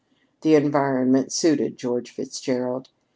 [0.41, 2.89] The environment suited George Fitzgerald.